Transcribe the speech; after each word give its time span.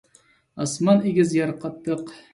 ئاسمان 0.63 1.05
ئېگىز، 1.11 1.37
يەر 1.41 1.55
قاتتىق. 1.65 2.15